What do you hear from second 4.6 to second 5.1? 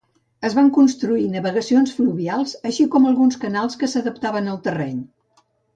terreny.